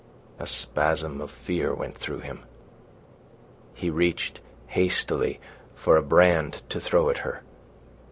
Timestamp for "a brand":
5.95-6.63